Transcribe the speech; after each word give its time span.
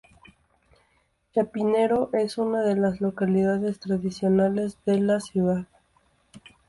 Chapinero 1.31 2.09
es 2.13 2.39
una 2.39 2.63
de 2.63 2.75
las 2.75 3.01
localidades 3.01 3.79
tradicionales 3.79 4.79
de 4.83 4.99
la 4.99 5.19
ciudad. 5.19 5.67